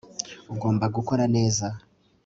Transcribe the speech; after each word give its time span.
Ugomba 0.53 0.85
gukora 0.95 1.23
neza 1.35 1.67